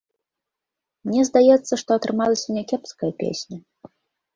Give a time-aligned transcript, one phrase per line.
[1.11, 3.57] Мне здаецца, што атрымалася някепская песня.